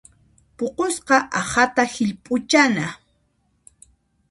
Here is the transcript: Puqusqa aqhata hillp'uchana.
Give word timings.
Puqusqa 0.57 1.17
aqhata 1.39 1.83
hillp'uchana. 1.93 2.87